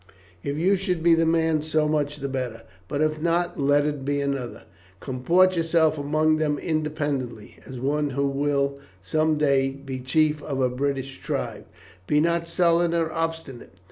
[0.41, 4.03] If you should be the man so much the better; but if not, let it
[4.03, 4.63] be another.
[4.99, 10.69] Comport yourself among them independently, as one who will some day be chief of a
[10.69, 13.75] British tribe, but be not sullen or obstinate.